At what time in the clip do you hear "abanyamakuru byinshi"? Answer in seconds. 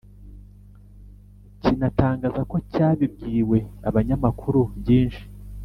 3.89-5.23